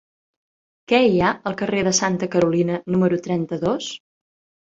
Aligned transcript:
Què 0.91 1.01
hi 1.09 1.19
ha 1.25 1.33
al 1.51 1.57
carrer 1.59 1.83
de 1.89 1.93
Santa 1.99 2.31
Carolina 2.37 2.79
número 2.95 3.21
trenta-dos? 3.29 3.93